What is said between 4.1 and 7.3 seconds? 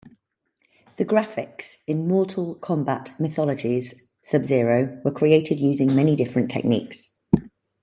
Sub-Zero" were created using many different techniques.